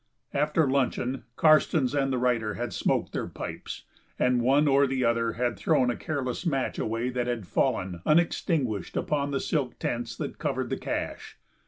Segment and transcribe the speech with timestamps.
[0.33, 3.83] After luncheon Karstens and the writer had smoked their pipes,
[4.17, 8.97] and one or the other had thrown a careless match away that had fallen unextinguished
[8.97, 11.37] upon the silk tents that covered the cache.